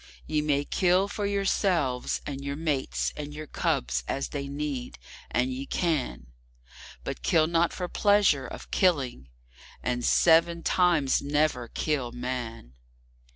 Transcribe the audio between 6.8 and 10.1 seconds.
But kill not for pleasure of killing, and